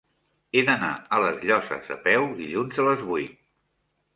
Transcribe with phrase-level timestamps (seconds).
[0.59, 3.37] He d'anar a les Llosses a peu dilluns a les vuit.